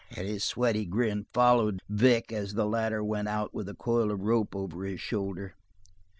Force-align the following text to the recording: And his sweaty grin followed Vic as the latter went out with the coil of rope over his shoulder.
And 0.17 0.27
his 0.27 0.43
sweaty 0.43 0.85
grin 0.85 1.27
followed 1.31 1.79
Vic 1.87 2.31
as 2.33 2.55
the 2.55 2.65
latter 2.65 3.03
went 3.03 3.27
out 3.27 3.53
with 3.53 3.67
the 3.67 3.75
coil 3.75 4.09
of 4.09 4.21
rope 4.21 4.55
over 4.55 4.83
his 4.83 4.99
shoulder. 4.99 5.53